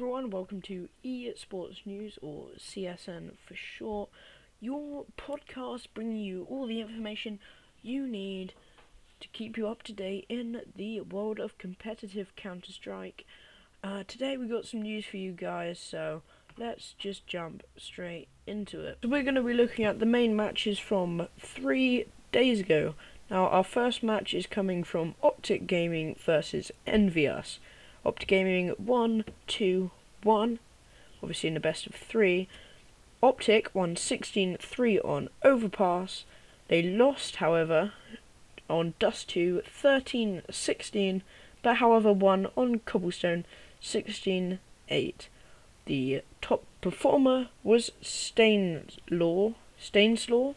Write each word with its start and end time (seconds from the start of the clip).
everyone, 0.00 0.30
welcome 0.30 0.62
to 0.62 0.88
eSports 1.04 1.84
News 1.84 2.18
or 2.22 2.46
CSN 2.58 3.32
for 3.46 3.54
short. 3.54 4.08
Your 4.58 5.04
podcast 5.18 5.88
bringing 5.92 6.22
you 6.22 6.46
all 6.48 6.66
the 6.66 6.80
information 6.80 7.38
you 7.82 8.06
need 8.06 8.54
to 9.20 9.28
keep 9.28 9.58
you 9.58 9.68
up 9.68 9.82
to 9.82 9.92
date 9.92 10.24
in 10.30 10.62
the 10.74 11.02
world 11.02 11.38
of 11.38 11.58
competitive 11.58 12.34
Counter 12.34 12.72
Strike. 12.72 13.26
Uh, 13.84 14.02
today 14.08 14.38
we 14.38 14.46
got 14.46 14.64
some 14.64 14.80
news 14.80 15.04
for 15.04 15.18
you 15.18 15.32
guys, 15.32 15.78
so 15.78 16.22
let's 16.56 16.94
just 16.96 17.26
jump 17.26 17.62
straight 17.76 18.28
into 18.46 18.80
it. 18.80 19.00
So 19.02 19.08
we're 19.10 19.22
going 19.22 19.34
to 19.34 19.42
be 19.42 19.52
looking 19.52 19.84
at 19.84 19.98
the 19.98 20.06
main 20.06 20.34
matches 20.34 20.78
from 20.78 21.28
three 21.38 22.06
days 22.32 22.60
ago. 22.60 22.94
Now 23.30 23.48
our 23.48 23.64
first 23.64 24.02
match 24.02 24.32
is 24.32 24.46
coming 24.46 24.82
from 24.82 25.14
Optic 25.22 25.66
Gaming 25.66 26.16
versus 26.24 26.72
EnVyUs. 26.86 27.58
Optic 28.04 28.28
Gaming 28.28 28.70
1 28.70 29.24
2 29.46 29.90
1, 30.22 30.58
obviously 31.22 31.48
in 31.48 31.54
the 31.54 31.60
best 31.60 31.86
of 31.86 31.94
three. 31.94 32.48
Optic 33.22 33.74
won 33.74 33.96
16 33.96 34.56
3 34.58 35.00
on 35.00 35.28
Overpass. 35.42 36.24
They 36.68 36.82
lost, 36.82 37.36
however, 37.36 37.92
on 38.68 38.94
Dust 38.98 39.28
2 39.30 39.62
13 39.66 40.42
16, 40.50 41.22
but 41.62 41.76
however 41.76 42.12
won 42.12 42.46
on 42.56 42.78
Cobblestone 42.80 43.44
16 43.80 44.58
8. 44.88 45.28
The 45.86 46.22
top 46.40 46.64
performer 46.80 47.48
was 47.62 47.90
Stanislaw, 48.00 49.52
Stanislaw 49.78 50.54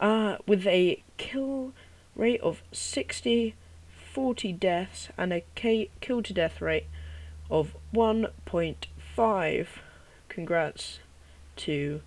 uh, 0.00 0.36
with 0.46 0.66
a 0.66 1.02
kill 1.16 1.72
rate 2.14 2.40
of 2.40 2.62
60 2.72 3.54
40 4.18 4.52
deaths 4.54 5.10
and 5.16 5.32
a 5.32 5.44
kill 5.54 6.24
to 6.24 6.32
death 6.32 6.60
rate 6.60 6.86
of 7.48 7.76
1.5. 7.94 9.66
Congrats 10.28 10.98
to 11.54 12.00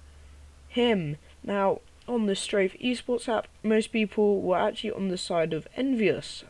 him. 0.67 1.15
Now, 1.41 1.79
on 2.09 2.25
the 2.25 2.35
Strafe 2.35 2.77
Esports 2.79 3.29
app, 3.29 3.47
most 3.63 3.93
people 3.93 4.41
were 4.41 4.57
actually 4.57 4.91
on 4.91 5.07
the 5.07 5.17
side 5.17 5.53
of 5.53 5.69
EnVyUs. 5.77 6.41
In 6.43 6.49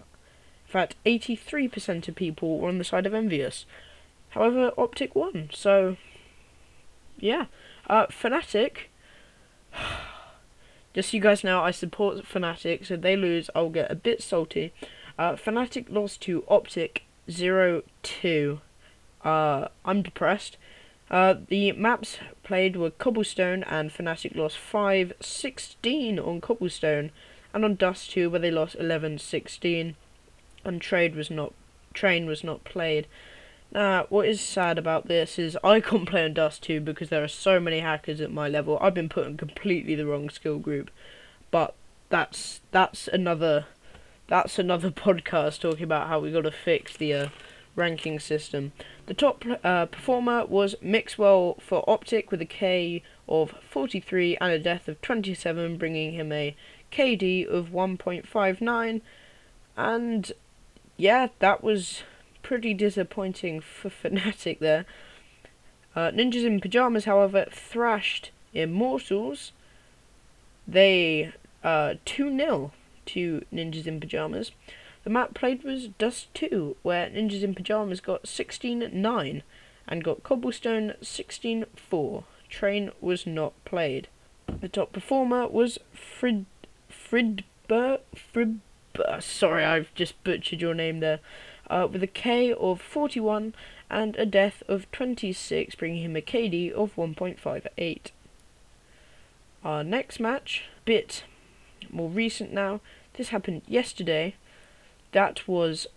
fact, 0.66 0.96
83% 1.06 2.08
of 2.08 2.16
people 2.16 2.58
were 2.58 2.70
on 2.70 2.80
the 2.80 2.84
side 2.84 3.06
of 3.06 3.14
EnVyUs. 3.14 3.66
However, 4.30 4.72
Optic 4.80 5.14
won, 5.14 5.52
so 5.54 5.96
yeah. 7.20 7.46
Uh, 7.88 8.08
Fnatic, 8.08 8.88
just 10.96 11.12
so 11.12 11.18
you 11.18 11.22
guys 11.22 11.44
know, 11.44 11.62
I 11.62 11.70
support 11.70 12.26
Fnatic, 12.26 12.88
so 12.88 12.96
they 12.96 13.16
lose, 13.16 13.52
I'll 13.54 13.70
get 13.70 13.92
a 13.92 13.96
bit 13.96 14.24
salty. 14.24 14.74
Uh, 15.22 15.36
Fnatic 15.36 15.86
lost 15.88 16.20
to 16.22 16.44
Optic 16.48 17.04
0 17.30 17.84
2. 18.02 18.60
Uh, 19.24 19.68
I'm 19.86 20.02
depressed. 20.02 20.58
Uh, 21.12 21.36
the 21.48 21.74
maps 21.74 22.18
played 22.42 22.76
were 22.76 22.90
Cobblestone 22.90 23.62
and 23.66 23.92
Fnatic 23.92 24.36
lost 24.36 24.58
5 24.58 25.14
16 25.22 26.18
on 26.18 26.42
Cobblestone, 26.42 27.12
and 27.54 27.64
on 27.64 27.76
Dust 27.76 28.10
2 28.10 28.32
where 28.32 28.40
they 28.40 28.50
lost 28.50 28.76
11 28.80 29.20
16. 29.20 29.96
And 30.66 30.82
Trade 30.82 31.14
was 31.16 31.30
not 31.30 31.54
Train 31.94 32.26
was 32.26 32.44
not 32.44 32.64
played. 32.64 33.06
Now, 33.72 34.08
what 34.10 34.28
is 34.28 34.42
sad 34.42 34.80
about 34.80 35.08
this 35.08 35.38
is 35.38 35.56
I 35.64 35.82
can't 35.82 36.10
play 36.10 36.26
on 36.26 36.34
Dust 36.34 36.64
2 36.64 36.82
because 36.82 37.10
there 37.10 37.24
are 37.24 37.28
so 37.28 37.60
many 37.60 37.82
hackers 37.82 38.22
at 38.22 38.32
my 38.32 38.50
level. 38.50 38.80
I've 38.82 38.96
been 38.96 39.08
put 39.08 39.28
in 39.28 39.38
completely 39.38 39.94
the 39.94 40.08
wrong 40.08 40.32
skill 40.32 40.58
group, 40.58 40.90
but 41.52 41.76
that's 42.10 42.62
that's 42.72 43.08
another 43.08 43.68
that's 44.32 44.58
another 44.58 44.90
podcast 44.92 45.60
talking 45.60 45.84
about 45.84 46.08
how 46.08 46.18
we 46.22 46.32
got 46.32 46.44
to 46.44 46.52
fix 46.52 46.96
the 46.96 47.14
uh, 47.14 47.30
ranking 47.76 48.18
system. 48.18 48.72
The 49.08 49.14
top 49.14 49.44
uh, 49.62 49.88
performer 49.88 50.46
was 50.46 50.74
Mixwell 50.82 51.58
for 51.60 51.84
Optic 51.86 52.32
with 52.32 52.42
a 52.42 52.46
K 52.46 53.04
of 53.28 53.54
43 53.70 54.38
and 54.40 54.54
a 54.54 54.58
death 54.58 54.88
of 54.88 55.02
27, 55.02 55.78
bringing 55.78 56.14
him 56.14 56.32
a 56.32 56.56
KD 56.94 57.46
of 57.46 57.72
1.59. 57.72 59.02
And 59.76 60.32
yeah, 60.96 61.28
that 61.40 61.62
was 61.62 62.04
pretty 62.42 62.74
disappointing 62.74 63.60
for 63.60 63.90
Fnatic 64.04 64.60
there. 64.60 64.86
Uh, 65.94 66.10
Ninjas 66.12 66.46
in 66.46 66.62
Pajamas, 66.62 67.04
however, 67.04 67.48
thrashed 67.52 68.32
Immortals. 68.54 69.52
They 70.66 71.34
uh, 71.66 71.96
2 72.06 72.38
0 72.38 72.72
to 73.14 73.46
Ninjas 73.54 73.88
in 73.88 74.00
Pajamas. 74.00 74.52
The 75.04 75.10
map 75.10 75.34
played 75.34 75.64
was 75.64 75.88
Dust 75.88 76.34
2, 76.34 76.78
where 76.82 77.10
Ninjas 77.10 77.44
in 77.44 77.56
Pajamas 77.56 78.02
got 78.02 78.24
16-9 78.24 79.42
and 79.88 80.04
got 80.04 80.24
Cobblestone 80.24 80.94
16-4. 81.02 82.24
Train 82.50 82.92
was 83.00 83.26
not 83.26 83.54
played. 83.66 84.08
The 84.60 84.70
top 84.70 84.92
performer 84.92 85.48
was 85.48 85.80
Frid 85.94 86.46
Fridber 86.90 88.00
Frib 88.14 88.60
sorry, 89.20 89.64
I've 89.64 89.94
just 89.96 90.22
butchered 90.24 90.62
your 90.62 90.74
name 90.74 91.00
there. 91.00 91.20
Uh, 91.70 91.88
with 91.90 92.04
a 92.04 92.08
K 92.08 92.52
of 92.54 92.82
41 92.82 93.54
and 93.90 94.16
a 94.18 94.26
death 94.26 94.62
of 94.68 94.92
26, 94.92 95.76
bringing 95.76 96.04
him 96.04 96.16
a 96.16 96.22
KD 96.22 96.72
of 96.72 96.96
1.58. 96.96 98.12
Our 99.64 99.84
next 99.84 100.20
match, 100.20 100.66
bit 100.86 101.24
more 101.90 102.10
recent 102.10 102.52
now, 102.52 102.82
this 103.14 103.30
happened 103.30 103.62
yesterday. 103.68 104.36
That 105.12 105.48
was 105.48 105.88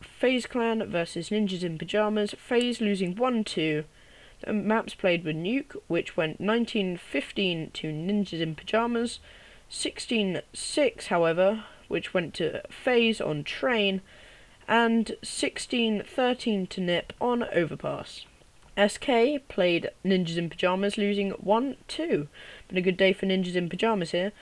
FaZe 0.00 0.46
Clan 0.46 0.88
versus 0.90 1.30
Ninjas 1.30 1.62
in 1.62 1.78
Pajamas. 1.78 2.34
FaZe 2.34 2.80
losing 2.80 3.14
1 3.16 3.44
2. 3.44 3.84
The 4.44 4.52
maps 4.52 4.94
played 4.94 5.24
with 5.24 5.36
Nuke, 5.36 5.76
which 5.88 6.16
went 6.16 6.40
19 6.40 6.96
15 6.96 7.70
to 7.70 7.88
Ninjas 7.88 8.40
in 8.40 8.54
Pajamas. 8.54 9.20
16 9.68 10.40
6, 10.52 11.06
however, 11.08 11.64
which 11.88 12.14
went 12.14 12.34
to 12.34 12.62
FaZe 12.68 13.20
on 13.20 13.44
Train. 13.44 14.00
And 14.66 15.16
16 15.22 16.02
13 16.02 16.66
to 16.66 16.80
Nip 16.80 17.12
on 17.20 17.44
Overpass. 17.44 18.26
SK 18.76 19.48
played 19.48 19.90
Ninjas 20.04 20.36
in 20.36 20.48
Pajamas, 20.48 20.96
losing 20.96 21.30
1 21.30 21.76
2. 21.88 22.28
Been 22.68 22.78
a 22.78 22.82
good 22.82 22.96
day 22.96 23.12
for 23.12 23.26
Ninjas 23.26 23.56
in 23.56 23.68
Pajamas 23.68 24.12
here. 24.12 24.32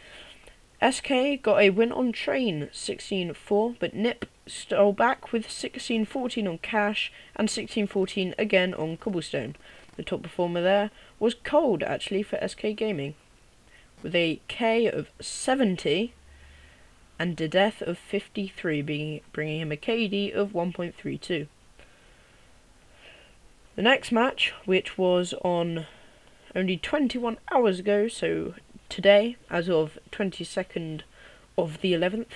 SK 0.82 1.42
got 1.42 1.60
a 1.60 1.70
win 1.70 1.91
on 1.91 2.12
train 2.12 2.69
16-4, 2.72 3.76
but 3.78 3.94
Nip 3.94 4.26
stole 4.47 4.92
back 4.92 5.32
with 5.32 5.48
16-14 5.48 6.48
on 6.48 6.59
Cache 6.59 7.12
and 7.34 7.48
16-14 7.48 8.34
again 8.38 8.75
on 8.75 8.97
Cobblestone. 8.98 9.56
The 9.97 10.03
top 10.03 10.22
performer 10.22 10.62
there 10.62 10.91
was 11.19 11.34
Cold 11.34 11.82
actually 11.82 12.22
for 12.22 12.47
SK 12.47 12.76
Gaming, 12.76 13.15
with 14.03 14.15
a 14.15 14.41
K 14.48 14.86
of 14.86 15.09
70 15.20 16.12
and 17.19 17.41
a 17.41 17.48
death 17.48 17.81
of 17.81 17.97
53, 17.97 18.82
being, 18.82 19.20
bringing 19.32 19.60
him 19.60 19.72
a 19.72 19.76
KD 19.76 20.34
of 20.34 20.53
1.32. 20.53 21.47
The 23.75 23.82
next 23.82 24.12
match, 24.12 24.53
which 24.66 24.98
was 24.98 25.32
on 25.42 25.86
only 26.54 26.76
21 26.76 27.38
hours 27.50 27.78
ago, 27.78 28.09
so 28.09 28.54
today, 28.88 29.36
as 29.50 29.69
of 29.69 29.98
22nd 30.12 31.02
of 31.56 31.80
the 31.80 31.92
11th. 31.92 32.26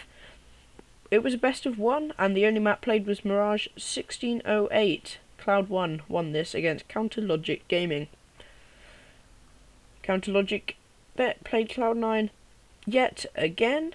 It 1.10 1.22
was 1.22 1.34
a 1.34 1.38
best 1.38 1.66
of 1.66 1.78
one, 1.78 2.12
and 2.18 2.36
the 2.36 2.46
only 2.46 2.60
map 2.60 2.80
played 2.82 3.06
was 3.06 3.24
Mirage 3.24 3.66
1608. 3.74 5.18
Cloud1 5.38 6.00
won 6.08 6.32
this 6.32 6.54
against 6.54 6.88
Counter 6.88 7.20
Logic 7.20 7.66
Gaming. 7.68 8.08
Counter 10.02 10.32
Logic 10.32 10.76
bet 11.16 11.42
played 11.44 11.68
Cloud9 11.68 12.30
yet 12.86 13.26
again 13.34 13.94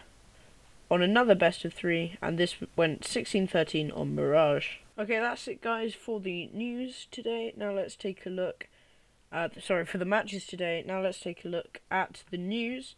on 0.89 1.01
another 1.01 1.35
best 1.35 1.65
of 1.65 1.73
three, 1.73 2.17
and 2.21 2.37
this 2.37 2.55
went 2.75 2.99
1613 2.99 3.91
on 3.91 4.15
Mirage. 4.15 4.77
Okay, 4.97 5.19
that's 5.19 5.47
it, 5.47 5.61
guys, 5.61 5.93
for 5.93 6.19
the 6.19 6.49
news 6.53 7.07
today. 7.11 7.53
Now 7.57 7.71
let's 7.71 7.95
take 7.95 8.25
a 8.25 8.29
look 8.29 8.67
uh, 9.35 9.49
sorry, 9.61 9.85
for 9.85 9.97
the 9.97 10.05
matches 10.05 10.45
today. 10.45 10.81
Now 10.87 11.01
let's 11.01 11.19
take 11.19 11.43
a 11.43 11.49
look 11.49 11.81
at 11.91 12.23
the 12.31 12.37
news 12.37 12.95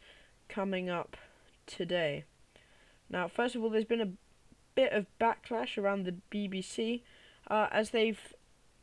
coming 0.48 0.88
up 0.88 1.18
today. 1.66 2.26
Now, 3.10 3.28
first 3.28 3.56
of 3.56 3.64
all, 3.64 3.72
there's 3.72 3.86
been 3.86 4.02
a 4.02 4.12
bit 4.76 4.94
of 4.94 5.08
backlash 5.20 5.80
around 5.80 6.06
the 6.06 6.16
BBC 6.32 7.02
uh, 7.50 7.68
as 7.72 7.90
they've 7.90 8.20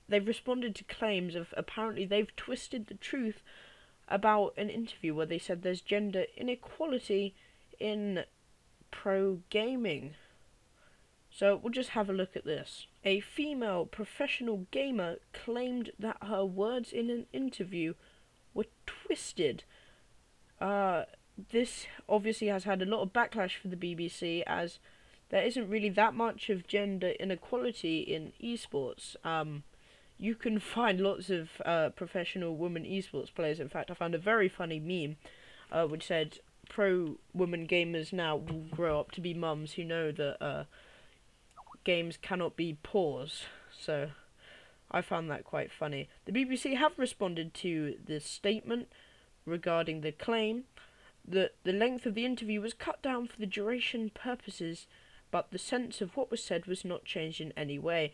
they've 0.09 0.27
responded 0.27 0.75
to 0.75 0.85
claims 0.85 1.37
of 1.37 1.55
apparently 1.56 2.05
they've 2.05 2.35
twisted 2.35 2.89
the 2.89 2.95
truth 2.95 3.41
about 4.09 4.53
an 4.56 4.69
interview 4.69 5.15
where 5.15 5.25
they 5.25 5.39
said 5.39 5.62
there's 5.62 5.81
gender 5.81 6.25
inequality 6.37 7.35
in 7.79 8.25
pro 8.91 9.39
gaming. 9.49 10.15
So 11.37 11.59
we'll 11.61 11.73
just 11.73 11.91
have 11.91 12.09
a 12.09 12.13
look 12.13 12.37
at 12.37 12.45
this. 12.45 12.87
A 13.05 13.19
female 13.19 13.87
professional 13.87 14.69
gamer 14.71 15.17
claimed 15.33 15.91
that 15.99 16.19
her 16.23 16.45
words 16.45 16.93
in 16.93 17.11
an 17.11 17.27
interview 17.33 17.95
were 18.55 18.67
twisted. 18.87 19.65
Uh, 20.61 21.05
this 21.51 21.87
obviously 22.09 22.47
has 22.47 22.63
had 22.63 22.81
a 22.81 22.87
lot 22.87 23.03
of 23.03 23.13
backlash 23.13 23.57
for 23.57 23.67
the 23.67 23.77
BBC 23.77 24.45
as 24.47 24.79
there 25.31 25.43
isn't 25.43 25.69
really 25.69 25.89
that 25.89 26.15
much 26.15 26.51
of 26.51 26.69
gender 26.69 27.15
inequality 27.19 27.99
in 27.99 28.33
esports. 28.41 29.17
Um, 29.25 29.65
you 30.17 30.37
can 30.37 30.61
find 30.61 31.01
lots 31.01 31.31
of 31.31 31.49
uh, 31.65 31.89
professional 31.91 32.57
women 32.57 32.85
esports 32.85 33.35
players. 33.35 33.59
In 33.59 33.69
fact, 33.69 33.91
I 33.91 33.95
found 33.95 34.15
a 34.15 34.19
very 34.19 34.49
funny 34.49 34.79
meme 34.79 35.17
uh, 35.73 35.89
which 35.89 36.07
said 36.07 36.39
pro 36.69 37.17
women 37.33 37.67
gamers 37.67 38.13
now 38.13 38.37
will 38.37 38.67
grow 38.71 39.01
up 39.01 39.11
to 39.11 39.21
be 39.21 39.35
mums 39.35 39.73
who 39.73 39.83
know 39.83 40.13
that 40.13 40.41
uh, 40.41 40.65
games 41.85 42.19
cannot 42.21 42.57
be 42.57 42.79
paused. 42.83 43.43
So 43.79 44.11
I 44.91 45.03
found 45.03 45.31
that 45.31 45.45
quite 45.45 45.71
funny. 45.71 46.09
The 46.25 46.33
BBC 46.33 46.77
have 46.77 46.99
responded 46.99 47.55
to 47.55 47.97
the 48.05 48.21
statement 48.21 48.89
regarding 49.47 50.01
the 50.01 50.13
claim 50.13 50.65
that 51.27 51.55
the 51.65 51.73
length 51.73 52.07
of 52.07 52.15
the 52.15 52.25
interview 52.25 52.61
was 52.61 52.75
cut 52.75 53.03
down 53.03 53.27
for 53.27 53.39
the 53.39 53.47
duration 53.47 54.11
purposes, 54.11 54.87
but 55.31 55.51
the 55.51 55.59
sense 55.59 56.01
of 56.01 56.17
what 56.17 56.31
was 56.31 56.43
said 56.43 56.67
was 56.67 56.85
not 56.85 57.05
changed 57.05 57.41
in 57.41 57.53
any 57.57 57.79
way. 57.79 58.13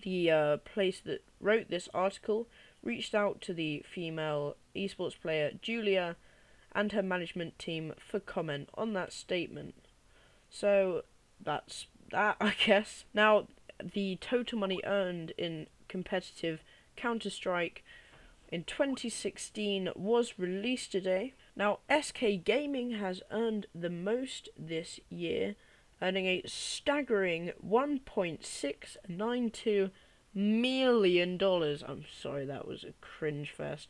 The 0.00 0.30
uh, 0.30 0.56
place 0.58 1.00
that 1.00 1.24
wrote 1.40 1.68
this 1.68 1.88
article 1.92 2.48
reached 2.82 3.14
out 3.14 3.40
to 3.42 3.52
the 3.52 3.84
female 3.88 4.56
esports 4.74 5.20
player 5.20 5.52
Julia 5.60 6.16
and 6.72 6.92
her 6.92 7.02
management 7.02 7.58
team 7.58 7.92
for 7.98 8.20
comment 8.20 8.68
on 8.74 8.92
that 8.94 9.12
statement. 9.12 9.74
So 10.48 11.02
that's 11.42 11.86
that, 12.10 12.36
I 12.40 12.54
guess. 12.64 13.04
Now, 13.14 13.46
the 13.82 14.16
total 14.20 14.58
money 14.58 14.80
earned 14.84 15.32
in 15.38 15.68
competitive 15.88 16.62
Counter 16.96 17.30
Strike 17.30 17.82
in 18.48 18.64
2016 18.64 19.90
was 19.94 20.38
released 20.38 20.92
today. 20.92 21.32
Now, 21.56 21.78
SK 21.90 22.44
Gaming 22.44 22.90
has 22.92 23.22
earned 23.30 23.66
the 23.74 23.90
most 23.90 24.48
this 24.58 25.00
year, 25.08 25.56
earning 26.02 26.26
a 26.26 26.42
staggering 26.46 27.52
$1.692 27.66 29.90
million. 30.34 31.42
I'm 31.42 32.04
sorry, 32.20 32.44
that 32.44 32.66
was 32.66 32.84
a 32.84 32.92
cringe 33.00 33.50
fest. 33.50 33.88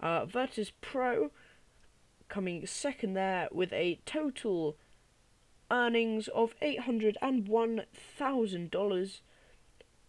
Uh, 0.00 0.26
Virtus 0.26 0.72
Pro 0.80 1.30
coming 2.28 2.66
second 2.66 3.14
there 3.14 3.48
with 3.52 3.72
a 3.72 4.00
total 4.04 4.76
earnings 5.70 6.28
of 6.28 6.54
$801,000. 6.60 9.20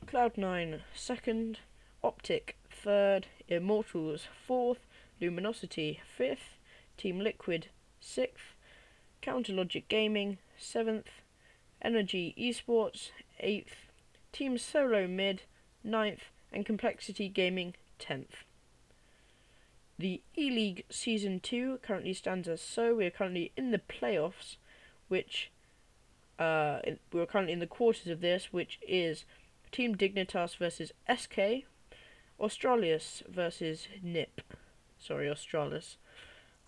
Cloud9 0.07 0.81
second, 0.95 1.59
Optic 2.03 2.57
third, 2.71 3.27
Immortals 3.49 4.27
fourth, 4.47 4.87
Luminosity 5.21 6.01
fifth, 6.17 6.57
Team 6.97 7.21
Liquid 7.21 7.69
sixth, 8.01 8.55
Counterlogic 9.23 9.89
Gaming 9.89 10.39
seventh, 10.59 11.09
Energy 11.83 12.35
Esports 12.39 13.11
eighth, 13.41 13.91
Team 14.33 14.59
Solo 14.59 15.07
Mid 15.07 15.43
ninth, 15.85 16.25
and 16.53 16.67
Complexity 16.67 17.29
Gaming 17.29 17.75
10th. 17.99 18.45
The 19.99 20.23
E 20.37 20.51
League 20.51 20.85
Season 20.89 21.41
2 21.41 21.81
currently 21.83 22.15
stands 22.15 22.49
as 22.49 22.63
so. 22.63 22.95
We 22.95 23.07
are 23.07 23.11
currently 23.11 23.53
in 23.57 23.71
the 23.71 23.79
playoffs, 23.79 24.57
which 25.09 25.51
uh, 26.39 26.81
we're 27.13 27.27
currently 27.27 27.53
in 27.53 27.59
the 27.59 27.67
quarters 27.67 28.07
of 28.07 28.23
this, 28.23 28.51
which 28.51 28.79
is 28.87 29.25
Team 29.73 29.97
Dignitas 29.97 30.57
versus 30.57 30.93
SK, 31.15 31.65
Australis 32.39 33.23
versus 33.29 33.89
NiP. 34.05 34.41
Sorry, 34.99 35.29
Australis. 35.29 35.97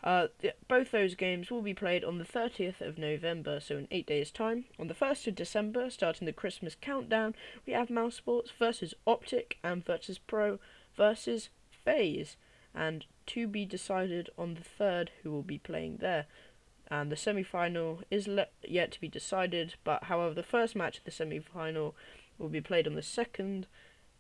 Uh, 0.02 0.26
th- 0.40 0.54
both 0.66 0.90
those 0.90 1.14
games 1.14 1.50
will 1.50 1.62
be 1.62 1.75
played 1.75 2.02
on 2.02 2.18
the 2.18 2.25
30th 2.25 2.80
of 2.80 2.99
November, 2.99 3.61
so 3.61 3.76
in 3.76 3.87
eight 3.90 4.06
days' 4.06 4.32
time. 4.32 4.64
On 4.78 4.88
the 4.88 4.94
1st 4.94 5.28
of 5.28 5.35
December, 5.37 5.90
starting 5.90 6.26
the 6.26 6.32
Christmas 6.32 6.76
countdown, 6.80 7.35
we 7.66 7.73
have 7.73 7.88
mousesports 7.88 8.50
versus 8.59 8.94
Optic 9.06 9.59
and 9.62 9.85
Virtus 9.85 10.18
Pro 10.18 10.59
versus 10.97 11.50
FaZe, 11.85 12.37
and 12.75 13.06
to 13.26 13.47
be 13.47 13.64
decided 13.64 14.28
on 14.37 14.54
the 14.54 14.61
3rd 14.85 15.11
who 15.23 15.30
will 15.30 15.42
be 15.42 15.59
playing 15.59 15.99
there. 15.99 16.26
And 16.90 17.11
the 17.11 17.16
semi 17.16 17.44
final 17.44 18.02
is 18.11 18.26
le- 18.26 18.49
yet 18.62 18.90
to 18.92 19.00
be 19.00 19.09
decided, 19.09 19.76
but 19.85 20.04
however, 20.04 20.35
the 20.35 20.42
first 20.42 20.75
match 20.75 20.99
of 20.99 21.04
the 21.04 21.11
semi 21.12 21.38
final 21.38 21.94
will 22.39 22.49
be 22.49 22.61
played 22.61 22.87
on 22.87 22.95
the 22.95 23.01
2nd, 23.01 23.65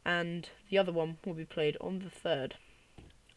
and 0.04 0.48
the 0.70 0.78
other 0.78 0.92
one 0.92 1.18
will 1.24 1.34
be 1.34 1.44
played 1.44 1.76
on 1.80 2.00
the 2.00 2.28
3rd. 2.28 2.52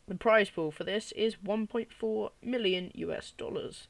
The 0.07 0.15
prize 0.15 0.49
pool 0.49 0.71
for 0.71 0.83
this 0.83 1.11
is 1.13 1.37
1.4 1.37 2.29
million 2.41 2.91
US 2.93 3.31
dollars. 3.31 3.87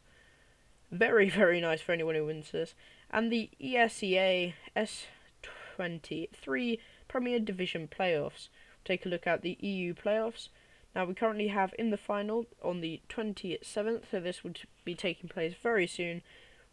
Very, 0.92 1.30
very 1.30 1.60
nice 1.60 1.82
for 1.82 1.92
anyone 1.92 2.16
who 2.16 2.26
wins 2.26 2.52
this. 2.52 2.74
And 3.12 3.32
the 3.32 3.50
ESEA 3.62 4.54
S23 4.76 6.80
Premier 7.08 7.40
Division 7.40 7.88
Playoffs. 7.88 8.50
Take 8.84 9.06
a 9.06 9.10
look 9.10 9.28
at 9.28 9.42
the 9.42 9.58
EU 9.60 9.94
Playoffs. 9.94 10.50
Now, 10.96 11.06
we 11.06 11.14
currently 11.14 11.50
have 11.50 11.74
in 11.78 11.90
the 11.90 11.98
final 11.98 12.46
on 12.64 12.80
the 12.80 13.02
27th, 13.10 14.04
so 14.10 14.22
this 14.22 14.44
would 14.44 14.62
be 14.86 14.96
taking 14.96 15.28
place 15.28 15.54
very 15.62 15.88
soon. 15.88 16.22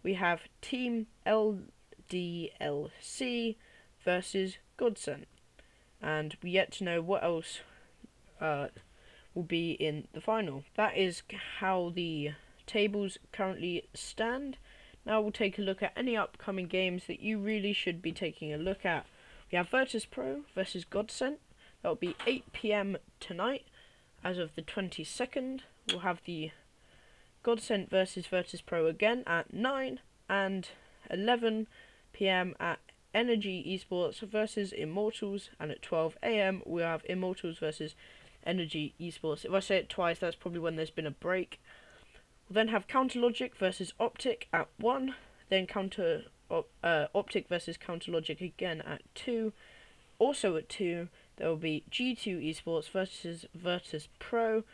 We 0.05 0.15
have 0.15 0.43
Team 0.61 1.09
LDLC 1.27 1.67
versus 4.05 4.59
Godsent. 4.79 5.25
And 6.01 6.37
we 6.43 6.51
yet 6.51 6.73
to 6.73 6.85
know 6.85 7.01
what 7.01 7.23
else 7.23 7.61
uh, 8.41 8.69
will 9.35 9.43
be 9.43 9.73
in 9.73 10.09
the 10.13 10.21
final. 10.21 10.65
That 10.77 10.97
is 10.97 11.23
how 11.61 11.93
the 11.95 12.33
tables 12.67 13.19
currently 13.33 13.89
stand. 13.95 14.59
Now 15.05 15.21
we'll 15.21 15.33
take 15.33 15.59
a 15.59 15.63
look 15.63 15.83
at 15.83 15.93
any 15.97 16.17
upcoming 16.17 16.67
games 16.67 17.05
that 17.07 17.21
you 17.21 17.39
really 17.39 17.73
should 17.73 18.03
be 18.03 18.13
taking 18.13 18.53
a 18.53 18.59
look 18.59 18.85
at. 18.85 19.07
We 19.51 19.57
have 19.57 19.69
Virtus 19.69 20.05
Pro 20.05 20.43
versus 20.55 20.85
Godsent. 20.85 21.37
That 21.83 21.89
will 21.89 21.97
be 21.97 22.17
8 22.27 22.53
pm 22.53 22.97
tonight, 23.21 23.65
as 24.23 24.39
of 24.39 24.55
the 24.55 24.63
22nd. 24.63 25.61
we'll 25.89 26.01
have 26.01 26.21
the 26.25 26.53
Godsent 27.45 27.91
versus 27.91 28.27
Virtus 28.27 28.61
Pro 28.61 28.87
again 28.87 29.25
at 29.27 29.53
9 29.53 30.01
and 30.29 30.69
11 31.11 31.67
p.m. 32.13 32.55
at 32.61 32.79
Energy 33.15 33.63
Esports 33.67 34.21
versus 34.21 34.73
Immortals, 34.73 35.51
and 35.61 35.71
at 35.71 35.83
12 35.83 36.17
a.m. 36.23 36.63
we 36.65 36.83
have 36.83 37.03
Immortals 37.09 37.59
versus 37.59 37.95
Energy 38.45 38.95
Esports. 39.01 39.45
If 39.45 39.53
I 39.53 39.61
say 39.61 39.77
it 39.77 39.89
twice, 39.89 40.19
that's 40.19 40.37
probably 40.37 40.61
when 40.61 40.77
there's 40.77 40.91
been 40.91 41.07
a 41.07 41.11
break. 41.11 41.61
We'll 42.49 42.55
then 42.55 42.69
have 42.69 42.89
Counter 42.89 43.21
Logic 43.21 43.55
versus 43.57 43.93
Optic 44.01 44.49
at 44.53 44.69
1, 44.79 45.15
then 45.49 45.67
Counter 45.67 46.25
uh, 46.51 47.07
Optic 47.15 47.49
versus 47.49 47.77
Counter 47.77 48.13
Logic 48.13 48.41
again 48.41 48.83
at 48.83 49.03
2. 49.15 49.53
Also 50.19 50.57
at 50.57 50.69
2, 50.69 51.09
there 51.37 51.49
will 51.49 51.57
be 51.57 51.85
G2 51.91 52.51
Esports 52.51 52.91
versus 52.91 53.47
Virtus 53.55 54.09
Pro. 54.19 54.65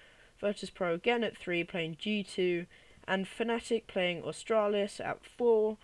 Virtus 0.41 0.71
Pro 0.71 0.95
again 0.95 1.25
at 1.25 1.37
3, 1.37 1.65
playing 1.65 1.97
G2, 1.97 2.67
and 3.07 3.27
Fnatic 3.27 3.87
playing 3.87 4.23
Australis 4.23 5.01
at 5.01 5.25
4, 5.25 5.77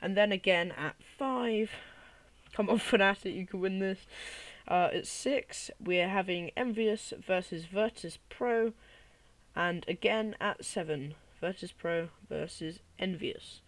and 0.00 0.16
then 0.16 0.32
again 0.32 0.72
at 0.72 0.96
5. 1.18 1.70
Come 2.58 2.70
on, 2.70 2.78
Fnatic, 2.80 3.36
you 3.36 3.46
can 3.46 3.60
win 3.60 3.78
this. 3.78 4.00
Uh, 4.66 4.88
at 4.92 5.06
6, 5.06 5.70
we're 5.78 6.08
having 6.08 6.50
EnVyUs 6.56 7.16
versus 7.24 7.66
Virtus 7.66 8.18
Pro, 8.28 8.72
and 9.54 9.84
again 9.86 10.34
at 10.40 10.64
7, 10.64 11.14
Virtus 11.40 11.70
Pro 11.70 12.08
versus 12.28 12.80
EnVyUs. 13.00 13.60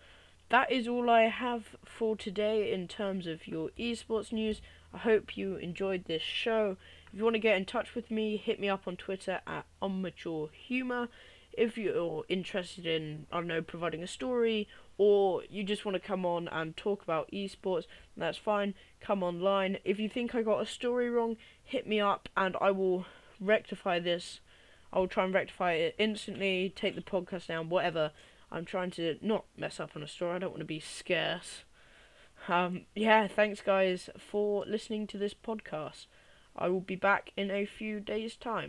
that 0.49 0.73
is 0.73 0.89
all 0.89 1.09
I 1.09 1.29
have 1.29 1.77
for 1.85 2.17
today 2.17 2.73
in 2.73 2.89
terms 2.89 3.29
of 3.29 3.47
your 3.47 3.71
esports 3.79 4.33
news. 4.33 4.61
I 4.93 4.99
hope 4.99 5.37
you 5.37 5.55
enjoyed 5.55 6.07
this 6.07 6.23
show. 6.23 6.77
If 7.13 7.19
you 7.19 7.23
want 7.23 7.35
to 7.35 7.39
get 7.39 7.57
in 7.57 7.67
touch 7.67 7.95
with 7.95 8.11
me, 8.11 8.39
hit 8.39 8.59
me 8.59 8.69
up 8.69 8.89
on 8.89 8.97
Twitter 8.97 9.41
at 9.47 9.67
unmaturehumour. 9.81 11.07
If 11.53 11.79
you're 11.79 12.25
interested 12.29 12.87
in, 12.87 13.27
I 13.31 13.37
don't 13.37 13.47
know, 13.47 13.63
providing 13.63 14.03
a 14.03 14.09
story, 14.09 14.67
or 15.03 15.43
you 15.49 15.65
just 15.65 15.87
want 15.87 15.95
to 15.95 15.99
come 15.99 16.27
on 16.27 16.47
and 16.49 16.77
talk 16.77 17.03
about 17.03 17.33
esports, 17.33 17.87
that's 18.19 18.37
fine. 18.37 18.75
Come 19.01 19.23
online. 19.23 19.79
If 19.83 19.99
you 19.99 20.11
think 20.11 20.35
I 20.35 20.43
got 20.43 20.61
a 20.61 20.67
story 20.67 21.09
wrong, 21.09 21.39
hit 21.65 21.87
me 21.87 22.01
up 22.01 22.29
and 22.37 22.55
I 22.61 22.71
will 22.73 23.07
rectify 23.41 23.99
this. 23.99 24.41
I 24.93 24.99
will 24.99 25.09
try 25.09 25.25
and 25.25 25.33
rectify 25.33 25.73
it 25.73 25.95
instantly, 25.99 26.71
take 26.77 26.97
the 26.97 27.01
podcast 27.01 27.47
down, 27.47 27.71
whatever. 27.71 28.11
I'm 28.53 28.67
trying 28.67 28.91
to 28.91 29.17
not 29.23 29.47
mess 29.57 29.81
up 29.81 29.93
on 29.97 30.03
a 30.03 30.07
story. 30.07 30.37
I 30.37 30.39
don't 30.39 30.51
want 30.51 30.61
to 30.61 30.67
be 30.67 30.81
scarce. 30.81 31.65
Um, 32.47 32.83
yeah, 32.95 33.27
thanks 33.27 33.63
guys 33.63 34.11
for 34.19 34.67
listening 34.67 35.07
to 35.07 35.17
this 35.17 35.33
podcast. 35.33 36.09
I 36.55 36.69
will 36.69 36.83
be 36.83 36.97
back 36.97 37.33
in 37.39 37.51
a 37.51 37.65
few 37.65 38.01
days' 38.01 38.37
time. 38.37 38.69